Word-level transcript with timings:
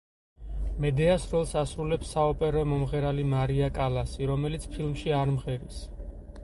მედეას 0.85 1.27
როლს 1.33 1.51
ასრულებს 1.61 2.13
საოპერო 2.17 2.65
მომღერალი 2.73 3.27
მარია 3.35 3.69
კალასი, 3.79 4.31
რომელიც 4.35 4.69
ფილმში 4.75 5.19
არ 5.21 5.35
მღერის. 5.37 5.87